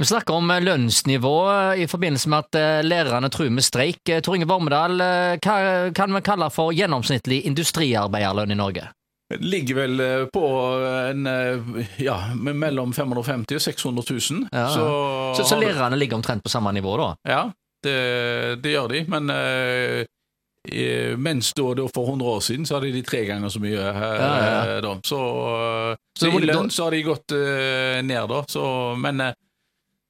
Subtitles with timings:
[0.00, 1.34] Vi snakker om eh, lønnsnivå
[1.76, 4.00] i forbindelse med at eh, lærerne truer med streik.
[4.08, 5.56] Eh, Tor Inge Vormedal, hva
[5.92, 8.86] kan vi kalle for gjennomsnittlig industriarbeiderlønn i Norge?
[9.44, 10.00] Ligger vel
[10.32, 10.42] på
[11.12, 11.28] en
[12.00, 14.48] ja, mellom 550 og 600 000.
[14.50, 14.64] Ja.
[14.72, 14.86] Så,
[15.36, 17.10] Så, så lærerne ligger omtrent på samme nivå, da?
[17.28, 17.42] Ja,
[17.84, 17.98] det,
[18.64, 19.04] det gjør de.
[19.12, 19.30] Men
[21.20, 23.76] mens da, da for 100 år siden så hadde de tre ganger så mye.
[23.76, 24.96] eh, Ja, ja, Da.
[25.04, 25.20] Så,
[26.18, 28.42] Så så i lønn så har de gått eh, ned, da.
[28.48, 28.64] Så,
[28.98, 29.36] men eh,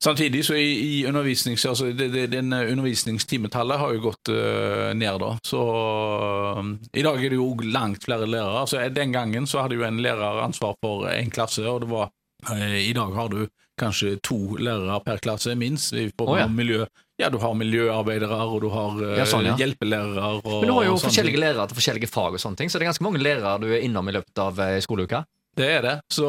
[0.04, 0.70] samtidig så i,
[1.00, 5.34] i undervisnings, altså det, det, den eh, undervisningstimetallet har jo gått uh, ned, da.
[5.46, 6.62] Så uh,
[6.92, 8.62] i dag er det jo langt flere lærere.
[8.64, 12.10] Altså, den gangen så hadde jo en lærer ansvar for en klasse, og det var
[12.50, 13.44] uh, I dag har du
[13.80, 15.94] kanskje to lærere per klasse, minst.
[15.96, 16.48] i form Å, ja.
[16.52, 16.84] miljø.
[17.20, 19.54] Ja, du har miljøarbeidere, og du har Ja, sånn, ja.
[19.60, 20.32] hjelpelærere.
[20.40, 21.44] Og, Men du har jo forskjellige ting.
[21.44, 23.84] lærere til forskjellige fag og sånne ting, så det er ganske mange lærere du er
[23.84, 25.24] innom i løpet av skoleuka.
[25.56, 26.28] Det er det, så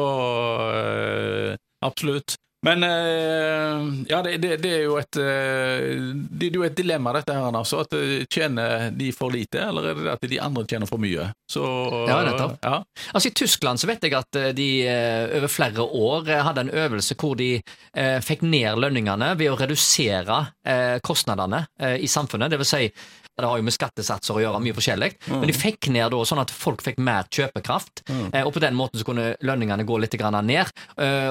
[1.84, 2.36] absolutt.
[2.62, 5.86] Men eh, ja, det, det, det er jo et eh,
[6.30, 7.82] Det er jo et dilemma, dette her, altså.
[7.82, 11.26] At eh, Tjener de for lite, eller er det at de andre tjener for mye?
[11.50, 11.62] Så
[12.08, 12.58] Ja, nettopp.
[12.62, 12.76] Ja.
[13.12, 14.68] Altså I Tyskland så vet jeg at de
[15.38, 20.38] over flere år hadde en øvelse hvor de eh, fikk ned lønningene ved å redusere
[20.64, 22.52] eh, kostnadene eh, i samfunnet.
[22.52, 22.82] Det vil si,
[23.32, 26.42] det har jo med skattesatser å gjøre, mye forskjellig, men de fikk ned da sånn
[26.42, 30.16] at folk fikk mer kjøpekraft, eh, og på den måten så kunne lønningene gå litt
[30.20, 30.68] grann ned.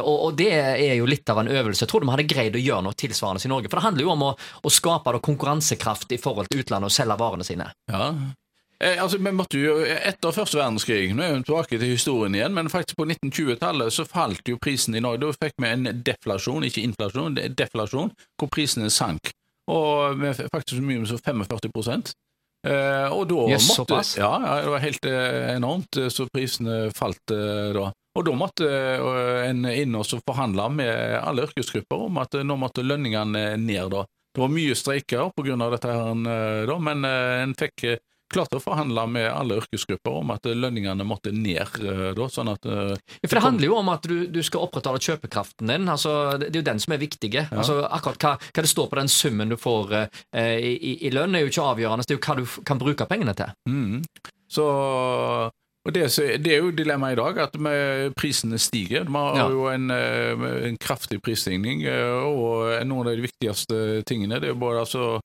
[0.01, 1.83] Og, og det er jo litt av en øvelse.
[1.83, 4.13] Jeg tror de hadde greid å gjøre noe tilsvarende i Norge, for det handler jo
[4.15, 7.71] om å, å skape konkurransekraft i forhold til utlandet og selge varene sine.
[7.91, 8.13] ja.
[8.81, 12.55] Eh, altså, men måtte jo, Etter første verdenskrig, nå er vi tilbake til historien igjen,
[12.55, 15.21] men faktisk på 1920-tallet så falt jo prisen i Norge.
[15.21, 18.09] Da fikk vi en deflasjon, ikke inflasjon, deflasjon,
[18.41, 19.29] hvor prisene sank.
[19.69, 21.69] Og med faktisk så mye som 45
[22.65, 24.01] eh, Og da yes, måtte?
[24.17, 27.91] Ja, ja, det var helt eh, enormt, eh, så prisene falt eh, da.
[28.17, 32.57] Og da måtte eh, en inn og forhandle med alle yrkesgrupper om at eh, nå
[32.59, 33.91] måtte lønningene ned.
[33.93, 34.05] da.
[34.31, 35.57] Det var mye streiker pga.
[35.71, 37.97] dette, her, eh, da, men eh, en fikk eh,
[38.31, 41.67] klart å forhandle med alle yrkesgrupper om at eh, lønningene måtte ned.
[41.83, 44.63] eh, da, sånn at eh, Ja, for Det handler jo om at du, du skal
[44.67, 45.87] opprettholde kjøpekraften din.
[45.91, 47.31] altså Det er jo den som er viktig.
[47.51, 51.11] Altså akkurat hva, hva det står på den summen du får eh, i, i- i
[51.15, 52.07] lønn, er jo ikke avgjørende.
[52.07, 53.51] Det er jo hva du kan bruke pengene til.
[53.71, 53.99] Mm.
[54.51, 54.67] Så
[55.85, 56.03] og det,
[56.45, 59.03] det er jo dilemmaet i dag, at med prisene stiger.
[59.09, 59.49] Vi har Ja.
[59.49, 64.53] jo en, eh, en kraftig prisstigning, eh, og noen av de viktigste tingene det er
[64.53, 65.19] både altså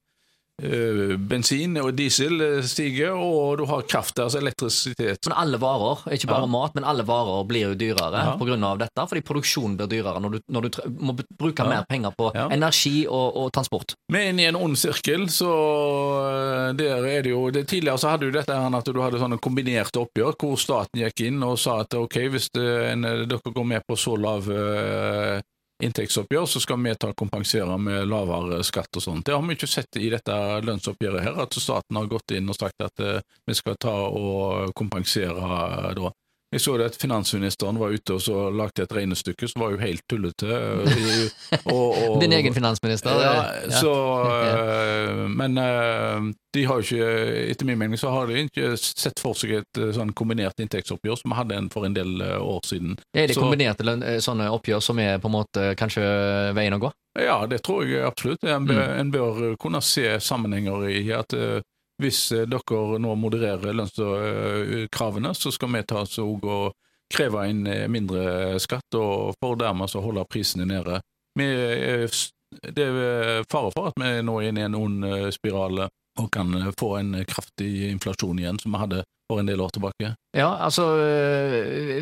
[0.58, 5.26] bensin og diesel eh, stiger, og du har kraft, altså elektrisitet.
[5.28, 6.46] Men alle varer, ikke bare Ja.
[6.46, 8.32] mat, men alle varer blir jo dyrere Ja.
[8.66, 9.08] av dette.
[9.08, 11.68] Fordi produksjonen blir dyrere når du, når du må bruke Ja.
[11.68, 12.48] mer penger på Ja.
[12.48, 13.94] energi og, og transport.
[14.10, 15.50] Vi er inne i en ond sirkel, så
[16.70, 19.18] eh, der er det jo det, Tidligere så hadde du dette her at du hadde
[19.18, 23.40] sånne kombinerte oppgjør, hvor staten gikk inn og sa at ok, hvis det, en, dere
[23.52, 25.40] går med på så lav eh,
[25.82, 29.26] inntektsoppgjør, så skal vi ta og kompensere med lavere skatt og sånt.
[29.26, 32.56] Det har vi ikke sett i dette lønnsoppgjøret her, at staten har gått inn og
[32.58, 36.12] sagt at eh, vi skal ta og kompensere da.
[36.54, 39.80] Jeg så det at finansministeren var ute og så lagde et regnestykke som var jo
[39.82, 40.46] helt tullete.
[40.46, 43.10] eh, og, og, Din egen finansminister.
[43.18, 43.32] ja,
[43.64, 43.90] eh, så
[44.46, 45.26] ja.
[45.28, 49.34] Men øh, de har jo ikke Etter min mening så har de ikke sett for
[49.36, 52.94] seg et sånn kombinert inntektsoppgjør som vi hadde en for en del år siden.
[53.14, 56.06] Er det Så- kombinerte eh, sånne oppgjør som er på en måte kanskje
[56.56, 56.92] veien å gå?
[57.18, 58.44] Ja, det tror jeg absolutt.
[58.44, 58.68] En Mm.
[58.70, 61.32] bør, en bør kunne se sammenhenger i at
[62.02, 66.44] hvis øh, dere nå modererer lønnskravene, så skal vi ta oss og
[67.12, 71.00] kreve inn øh, mindre skatt, og for dermed så holde prisene nede.
[71.36, 75.04] Det er fare for at vi nå er inne i en ond
[75.34, 75.86] spiral
[76.16, 80.12] og kan få en kraftig inflasjon igjen, som vi hadde for en del år tilbake.
[80.36, 80.84] Ja, altså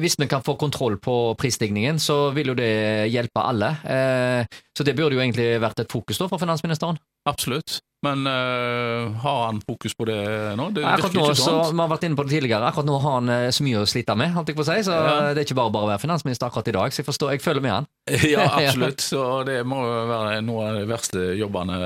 [0.03, 3.71] Hvis vi kan få kontroll på prisstigningen, så vil jo det hjelpe alle.
[3.83, 4.47] Eh,
[4.77, 6.99] Så det burde jo egentlig vært et fokus da for finansministeren.
[7.27, 7.81] Absolutt.
[8.05, 10.19] Men øh, har han fokus på det
[10.59, 10.69] nå?
[10.77, 11.55] Det Akkurat nå, så.
[11.71, 13.89] Vi har vært inne på det tidligere, akkurat nå har han eh, så mye å
[13.89, 14.35] slite med.
[14.37, 15.15] holdt jeg på å si, så Ja.
[15.35, 17.45] Det er ikke bare bare å være finansminister akkurat i dag, så jeg forstår, jeg
[17.45, 17.89] føler med han.
[18.35, 19.01] Ja, absolutt.
[19.01, 21.77] Så det må være noen av de verste jobbene.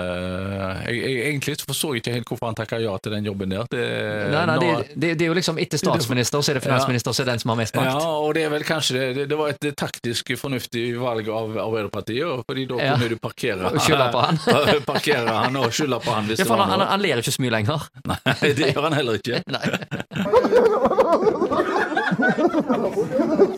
[0.88, 3.68] Jeg, jeg, egentlig forstår jeg ikke helt hvorfor han takker ja til den jobben der.
[3.70, 3.84] Det,
[4.32, 7.14] Nei, nei, nå- det, det, det er jo liksom Etter statsminister så er det finansminister
[7.14, 7.92] så er det den som har mest makt.
[7.92, 11.54] ja, og det er vel kanskje det, det, det var et taktisk fornuftig valg av
[11.68, 12.96] Arbeiderpartiet, fordi da Ja.
[12.98, 14.42] kunne du parkere Og skylde på han.
[14.92, 17.22] parkere han og skylde på han hvis Ja, det for var han, han, han ler
[17.22, 17.86] ikke så mye lenger.
[18.10, 18.18] Nei,
[18.58, 19.38] det gjør han heller ikke.
[19.54, 19.66] Nei.